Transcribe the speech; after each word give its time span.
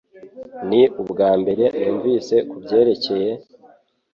Ni 0.69 0.81
ubwambere 1.01 1.65
numvise 1.79 2.35
kubyerekeye 2.49 3.29